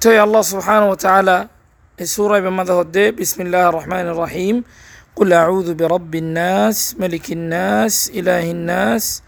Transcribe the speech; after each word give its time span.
توي 0.00 0.22
الله 0.22 0.42
سبحانه 0.42 0.88
وتعالى 0.90 1.48
السورة 2.00 2.38
بماذا 2.44 2.72
هدي 2.74 3.10
بسم 3.10 3.38
الله 3.46 3.68
الرحمن 3.68 4.06
الرحيم 4.12 4.56
قل 5.16 5.32
أعوذ 5.32 5.74
برب 5.74 6.14
الناس 6.14 6.96
ملك 6.98 7.32
الناس 7.32 8.10
إله 8.14 8.50
الناس 8.50 9.22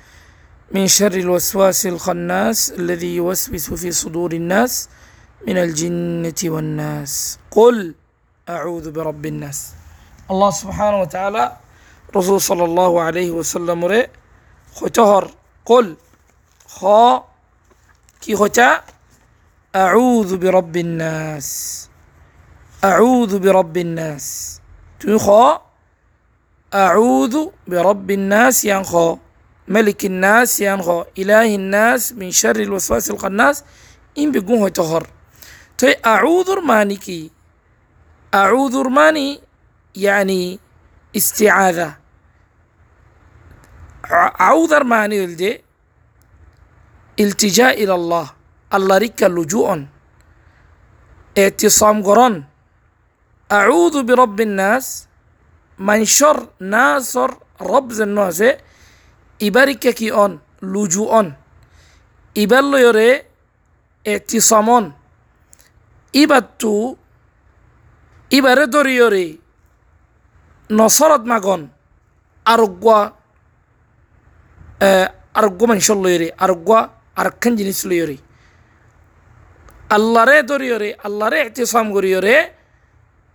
من 0.75 0.87
شر 0.87 1.13
الوسواس 1.25 1.87
الخناس 1.87 2.59
الذي 2.79 3.17
يوسوس 3.17 3.71
في 3.75 3.91
صدور 3.93 4.33
الناس 4.33 4.89
من 5.47 5.57
الجنة 5.59 6.41
والناس 6.45 7.39
قل 7.51 7.95
أعوذ 8.49 8.91
برب 8.91 9.27
الناس 9.27 9.59
الله 10.31 10.51
سبحانه 10.51 10.99
وتعالى 11.01 11.45
رسول 12.17 12.41
صلى 12.41 12.65
الله 12.65 12.93
عليه 13.03 13.31
وسلم 13.31 13.81
রে 13.93 14.01
খতহর 14.77 15.25
قل 15.71 15.87
خ 16.77 16.79
কি 18.23 18.33
খতা 18.41 18.69
أعوذ 19.76 20.38
برب 20.38 20.78
الناس. 20.78 21.90
أعوذ 22.84 23.40
برب 23.40 23.78
الناس. 23.78 24.60
خ 25.18 25.28
أعوذ 26.74 27.36
برب 27.68 28.12
الناس 28.12 28.68
خ 28.68 29.16
ملك 29.68 30.06
الناس 30.06 30.64
خ 30.64 30.88
إله 31.20 31.56
الناس 31.56 32.14
من 32.14 32.32
شر 32.32 32.56
الوسواس 32.56 33.12
الخناس 33.12 33.64
إن 34.18 34.36
هو 34.50 34.68
تهر 34.68 35.08
توي 35.78 35.96
أعوذ 36.06 36.62
ماني 36.62 36.96
كي؟ 36.96 37.32
أعوذ 38.34 38.90
ماني 38.90 39.40
يعني 39.96 40.60
استعاذة. 41.16 41.98
أعوذ 44.12 44.84
ماني 44.84 45.24
الدي 45.24 45.64
التجاء 47.20 47.84
إلى 47.84 47.94
الله. 47.96 48.41
আল্লাহরিকা 48.76 49.28
লুজুঅন 49.38 49.80
এতিসমগরণ 51.46 52.34
আউদু 53.50 54.00
বিরব্বিন 54.10 54.52
নাস 54.62 54.86
মাইনসর 55.80 56.38
নাসর 56.74 57.30
রব 57.72 57.86
যেন 57.98 58.18
আছে 58.30 58.50
ইবারিকা 59.48 59.92
কি 60.00 60.08
অন? 60.24 60.32
লুজু 60.74 61.04
অন 61.20 61.28
ইবার 62.36 62.66
লয়রে 62.72 63.10
অন 64.78 64.86
ইবার 66.14 66.46
তু, 66.62 66.74
ইবারে 68.38 68.66
দরিয়রে 68.74 69.26
নসরত 70.70 71.24
মাগন, 71.32 71.62
আরোগ্যা 72.46 73.00
আরোগ্য 75.40 75.62
মানুষের 75.72 75.98
লয়রে, 76.04 76.28
আরোগ্যা 76.44 76.80
আরক্ষণ 77.22 77.52
জিনিস 77.60 77.80
লয়রে। 77.90 78.18
আল্লাহরে 79.96 80.38
ধরিও 80.50 80.78
রে 80.84 80.90
আল্লাহরে 81.08 81.38
এতিসাম 81.48 81.86
করিও 81.96 82.20
রে 82.28 82.38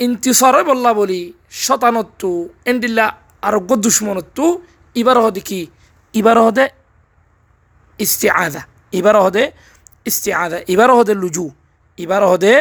ইন্তিসরে 0.01 0.63
বল্লা 0.69 0.91
বলি 1.01 1.23
শতানত্ব 1.65 2.23
এন্ডিল্লা 2.71 3.07
আরোগ্য 3.49 3.71
দুশ্মনত্ব 3.85 4.39
ইবার 4.95 5.19
হদে 5.25 5.43
কি 5.49 5.61
ইবার 6.15 6.39
হদে 6.47 6.65
ইস্তে 7.99 8.29
আদা 8.45 8.63
ইবার 8.99 9.17
হদে 9.25 9.45
ইস্তে 10.05 10.31
আদা 10.45 10.59
ইবার 10.73 10.91
হদে 10.99 11.15
লুজু 11.23 11.47
ইবার 11.99 12.23
হদে 12.33 12.55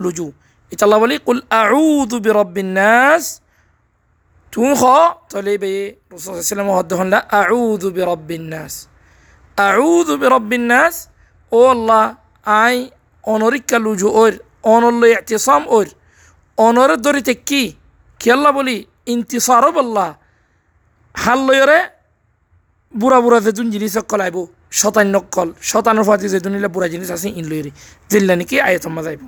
লুজু। 0.00 0.26
ইতাল্লা 0.72 0.98
বলি, 0.98 1.16
কুল 1.18 1.40
আউযু 1.62 2.16
বিরবিন্যাস 2.18 3.24
তুমি 4.52 4.72
খ 4.80 4.82
তলে 5.30 5.54
বে 5.62 5.72
রসুলাম 6.12 6.68
হদ্দ 6.78 6.92
হল্লা 6.92 7.18
আউযু 7.40 7.88
বিরাব্বিন্নাস 7.90 8.74
আউযু 9.56 10.12
বিরবিন্যাস 10.22 10.94
ও 11.52 11.58
আল্লাহ 11.74 12.04
আই 12.62 12.76
অনরিকা 13.34 13.76
লুজু 13.84 14.08
ওর, 14.22 14.32
অনল্ল 14.74 15.02
ইতিসাম 15.14 15.62
ওর। 15.76 15.86
অনরের 16.66 17.00
দরিতে 17.04 17.34
কি 17.48 17.62
আল্লাহ 18.36 18.50
বলি, 18.58 18.76
ইন্তিসারও 19.14 19.70
বল্লা। 19.78 20.06
হাল্লয়রে 21.14 21.80
বুড়া 22.94 23.18
বুড়া 23.24 23.38
যেতুন 23.46 23.66
জিনিস 23.74 23.94
কলাইব 24.12 24.36
শতান 24.80 25.08
নকল 25.14 25.48
শতানের 25.70 26.04
ফাতি 26.08 26.26
যেতুন 26.34 26.52
নিলে 26.54 26.68
বুড়া 26.74 26.88
জিনিস 26.94 27.08
আছে 27.16 27.28
ইন 27.38 27.44
লইরে 27.50 27.70
জিল্লা 28.10 28.34
নাকি 28.40 28.56
আয়তম 28.68 28.96
যাইব 29.06 29.22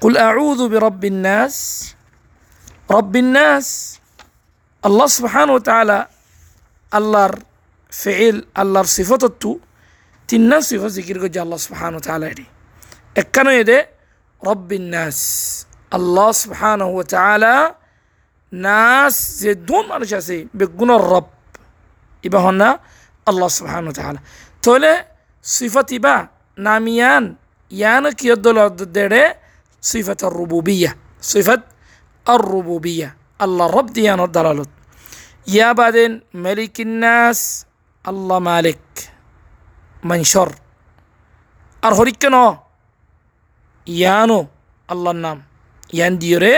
কুল 0.00 0.14
আউযু 0.28 0.64
বিরাব্বিন 0.72 1.18
নাস, 1.26 1.54
রব্বিন 2.96 3.28
নাস, 3.36 3.66
আল্লাহ 4.86 5.06
সুবহানাহু 5.16 5.56
ওয়া 5.56 5.64
তাআলা 5.70 5.98
আল্লাহর 6.98 7.34
ফিল 8.00 8.36
আল্লাহর 8.60 8.88
সিফাতত্তু 8.96 9.50
তিন্না 10.28 10.56
সিফত 10.68 10.90
জিকির 10.96 11.16
করছে 11.22 11.38
আল্লাহ 11.44 11.58
সুবহানাহু 11.66 11.98
ওয়া 11.98 12.06
তাআলা 12.08 12.26
এটি। 12.32 12.46
رب 14.42 14.70
الناس 14.72 15.18
الله 15.92 16.28
سبحانه 16.42 16.88
وتعالى 16.98 17.54
ناس 18.52 19.14
നാസ് 19.42 19.80
എന്നാണ് 19.80 20.04
ശാസി 20.12 20.38
ബെഗുന 20.58 20.90
الرب 21.00 21.28
ഇബ 22.24 22.34
ഹന്ന 22.44 22.64
അള്ളാഹ് 23.26 23.52
സുബാനു 23.58 23.90
ചാല 23.98 24.16
തോലെ 24.62 24.94
സിഫത്ത് 25.44 25.94
ഇബ 25.98 26.06
നാമിയാൻ 26.58 27.24
يانك 27.70 28.24
يدل 28.24 28.58
الدري 28.60 29.24
صفة 29.82 30.20
الربوبية 30.24 30.90
صفة 31.22 31.62
الربوبية 32.26 33.08
الله 33.40 33.66
رب 33.68 33.92
ديان 33.92 34.20
الدلالت 34.20 34.68
يا 35.48 35.72
بعدين 35.72 36.12
ملك 36.36 36.80
الناس 36.80 37.66
الله 38.04 38.38
مالك 38.40 38.84
منشر 40.02 40.48
أرهريك 41.82 42.24
نو 42.26 42.46
ইয়ানো, 43.96 44.40
আল্লাহর 44.92 45.18
নাম। 45.26 45.38
ইয়ান 45.96 46.12
দিয়রে 46.22 46.54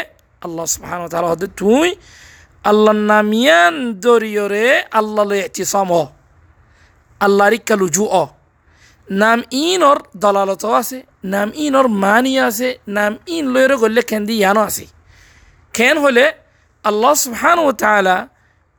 আল্লাহ 0.47 0.65
সুবহান 0.75 1.01
তাআলা 1.13 1.29
হদে 1.33 1.49
তুই 1.61 1.89
আল্লাহর 2.71 3.03
নাম 3.13 3.27
ইয়ান 3.43 3.75
দরিয়রে 4.05 4.67
আল্লাহ 5.01 5.25
লে 5.31 5.39
ইতিসাম 5.49 5.91
আল্লাহর 7.27 7.55
কালুজু 7.69 8.05
অ। 8.23 8.25
নাম 9.23 9.39
ইনর 9.67 9.99
দলালত 10.23 10.65
আছে, 10.81 10.99
নাম 11.35 11.49
ইনর 11.65 11.87
মানি 12.05 12.33
আছে, 12.49 12.69
নাম 12.97 13.13
ইন 13.35 13.45
লয়রে 13.55 13.77
গলে 13.83 14.03
কেন্দি 14.11 14.35
ইয়ানো 14.43 14.61
আছে। 14.69 14.85
কেন 15.77 15.97
হলে 16.05 16.25
আল্লাহ 16.85 17.13
সুবহান 17.25 17.59
ও 17.67 17.69
তাআলা 17.83 18.17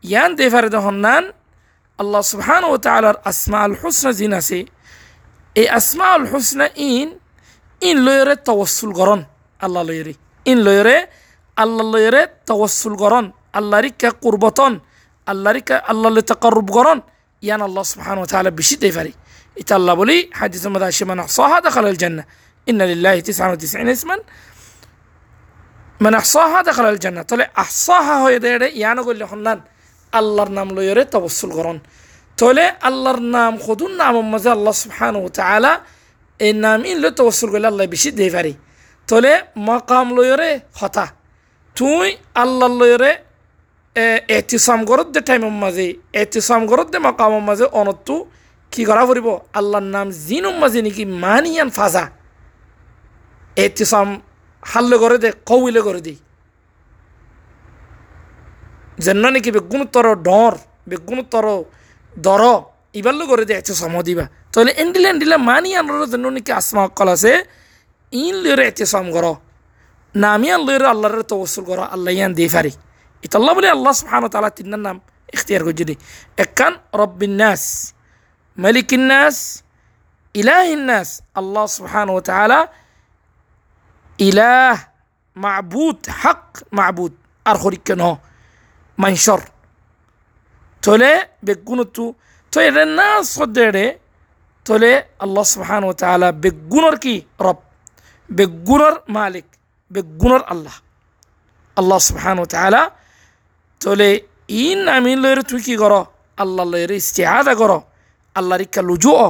ইয়ান 0.03 0.29
দেফারে 0.39 0.69
দহন্নান 0.75 1.23
আল্লাহ 1.99 2.21
সুবহান 2.31 2.63
ও 2.71 2.73
তাআলার 2.85 3.17
আসমা 3.29 3.59
আল 3.67 3.75
হুসনা 3.81 4.11
জিন 4.19 4.33
আছে, 4.39 4.59
এই 5.55 5.67
আসমা 5.77 6.07
আল 6.17 6.25
হুসনা 6.31 6.65
ইন 6.91 7.07
ইন 7.81 7.97
লয়রে 8.05 8.35
তওয়াসুল 8.47 8.91
গরন 8.99 9.21
আল্লাহ 9.59 9.81
লয়রে 9.89 10.13
ইন 10.45 10.57
লয়রে 10.65 10.97
আল্লাহ 11.57 11.85
লয়রে 11.93 12.21
তওয়াসুল 12.49 12.95
গরন 13.03 13.25
আল্লাহর 13.59 13.87
কা 14.01 14.09
কুরবতন 14.23 14.73
আল্লাহর 15.27 15.59
কা 15.67 15.75
আল্লাহ 15.91 16.09
তাকারুব 16.31 16.67
গরন 16.77 16.99
ইয়ান 17.43 17.61
আল্লাহ 17.67 17.83
সুবহান 17.91 18.17
ওয়া 18.19 18.29
তাআলা 18.31 18.51
বেশি 18.59 18.75
দেই 18.81 18.93
পারে 18.97 19.11
এটা 19.55 19.73
আল্লাহ 19.79 19.93
বলি 20.01 20.17
হাদিস 20.39 20.63
মধ্যে 20.73 20.87
আসে 20.91 21.03
মানে 21.11 21.23
সাহা 21.37 21.57
দাখাল 21.65 21.85
আল 21.93 21.99
জান্নাহ 22.03 22.25
ইন্না 22.67 22.85
লিল্লাহি 22.91 23.19
99 23.21 23.97
ইসমান 23.97 24.19
মানে 25.99 26.15
আহসাহা 26.21 26.59
দাখাল 26.69 26.85
আল 26.93 26.99
জান্নাহ 27.05 27.23
তাহলে 27.29 27.45
আহসাহা 27.63 28.15
হয়ে 28.23 28.39
দেড়ে 28.45 28.67
ইয়ান 28.79 28.97
গল্লে 29.07 29.25
হন্নান 29.31 29.59
আল্লাহর 30.13 30.51
নাম 30.57 30.67
লয়রে 30.77 31.03
তওয়াসুল 31.13 31.51
গরন 31.57 31.77
তাহলে 32.37 32.63
আল্লাহর 32.89 33.21
নাম 33.35 33.53
খদুন 33.65 33.91
নাম 34.01 34.15
মাঝে 34.33 34.49
আল্লাহ 34.57 34.73
সুবহান 34.83 35.15
ওয়া 35.21 35.31
তাআলা 35.39 35.71
এই 36.45 36.51
নাম 36.63 36.79
ইনলে 36.91 37.09
তবসুল 37.19 37.49
করলে 37.53 37.67
আল্লাহ 37.71 37.85
বেশি 37.95 38.09
দিয়ে 38.17 38.31
পারি 38.35 38.53
তাহলে 39.07 39.31
মকাম 39.67 40.07
লয়রে 40.17 40.51
হতা। 40.79 41.05
তুই 41.75 42.07
আল্লাহ 42.43 42.69
লয়রে 42.79 43.11
এহতিসাম 44.35 44.79
করত 44.89 45.07
দে 45.15 45.21
টাইমের 45.27 45.55
মাঝে 45.63 45.87
এহতিসাম 46.19 46.61
করত 46.69 46.87
দে 46.93 46.99
মকামের 47.07 47.43
মাঝে, 47.49 47.65
অনতু 47.81 48.15
কি 48.71 48.81
করা 48.89 49.03
ফুরিব 49.07 49.27
আল্লাহর 49.59 49.87
নাম 49.95 50.07
জিনুম 50.27 50.55
মাঝে 50.61 50.79
নাকি 50.85 51.03
মানিয়ান 51.23 51.69
ফাজা। 51.77 52.03
এহতিসাম 53.57 54.07
হাল্লে 54.63 54.97
করে 55.03 55.17
দে 55.23 55.29
কউলে 55.49 55.81
করে 55.87 56.01
দেই 56.07 56.17
যেন 59.05 59.23
নাকি 59.35 59.49
বেগুণোত্তর 59.55 60.05
ডর 60.27 60.53
বেগুণোত্তর 60.89 61.45
দর 62.13 62.43
ইবাল্লো 62.99 63.23
করে 63.31 63.43
দে 63.49 63.53
এহতিসাম 63.57 63.93
দিবা। 64.07 64.25
তাহলে 64.51 64.71
এন্ডিলে 64.81 65.07
এন্ডিলে 65.13 65.37
মানি 65.49 65.69
আনর 65.79 66.03
জন্য 66.13 66.25
নাকি 66.35 66.51
আসমা 66.59 66.81
অকল 66.87 67.09
আছে, 67.15 67.33
ইন 68.13 68.35
লইরে 68.43 68.63
এতেসাম 68.71 69.05
কর। 69.15 69.25
নামি 70.15 70.47
আন 70.55 70.61
লইরে 70.67 70.87
আল্লাহর 70.93 71.23
তবসুল 71.31 71.63
কর, 71.69 71.79
আল্লাহ 71.95 72.11
ইয়ান 72.17 72.31
দিয়ে 72.37 72.49
পারি 72.55 72.71
এটা 73.23 73.35
আল্লাহ 73.39 73.51
বলে 73.57 73.69
আল্লাহ 73.77 73.91
সুবহান 73.99 74.23
তালা 74.33 74.49
তিনার 74.57 74.81
নাম 74.87 74.97
ইখতিয়ার 75.35 75.61
করছে 75.67 75.85
দি 75.89 75.95
একান 76.45 76.73
রব্বিন 77.01 77.33
নাস, 77.41 77.63
মালিকিন 78.57 79.03
নাস, 79.11 79.35
ইলাহিন 80.35 80.83
নাস। 80.89 81.09
আল্লাহ 81.39 81.63
সুবহান 81.77 82.07
ও 82.15 82.17
তালা 82.29 82.59
ইলাহ 84.19 84.75
মাবুদ, 85.43 85.99
হক 86.21 86.43
মাবুদ, 86.77 87.13
আর 87.49 87.55
হরিকে 87.61 87.95
ন 88.01 88.03
মানসর 88.97 89.41
তাহলে 90.83 91.11
বেগুণতু 91.45 92.05
তো 92.51 92.57
এটা 92.67 92.83
না 92.99 93.09
সদ্যে 93.35 93.85
তাহলে 94.65 94.91
আল্লাহ 95.23 95.43
সুবহান 95.53 95.83
ও 95.89 95.91
তালা 96.03 96.29
বেগুণর 96.43 96.95
কি? 97.03 97.15
রব। 97.45 97.59
বেগুণর 98.29 98.95
মালিক, 99.15 99.47
বেগুণর 99.91 100.41
আল্লাহ। 100.53 100.75
আল্লাহ 101.77 101.99
সুবহান 102.09 102.37
তালা 102.55 102.81
তলে 103.81 104.09
ইন 104.63 104.79
আমি 104.95 105.11
লয়ের 105.23 105.39
তুই 105.49 105.61
কি 105.67 105.75
কর? 105.81 105.93
আল্লাহ 106.43 106.65
লয়ের 106.71 106.91
ইস্তেহাদা 107.01 107.53
কর। 107.61 107.71
আল্লাহর 108.35 108.61
ইকা 108.65 108.81
লুজু 108.89 109.11
অ 109.27 109.29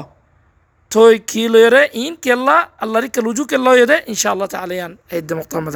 তো 0.92 1.02
কি 1.30 1.44
লয়ের? 1.54 1.76
ইন 2.04 2.14
কেল্লা, 2.24 2.58
আল্লাহর 2.84 3.06
ইকা 3.10 3.22
লুজু 3.28 3.44
কেল্লা 3.52 3.72
ইনশাআল্লাহ 4.12 4.48
তালা 4.56 4.74
ইয়ান 4.80 4.94
এই 5.16 5.22
দে 5.28 5.34
মক্তামা 5.40 5.72